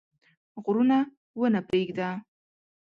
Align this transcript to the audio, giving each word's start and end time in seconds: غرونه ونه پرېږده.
غرونه 0.63 0.97
ونه 1.39 1.59
پرېږده. 1.67 2.09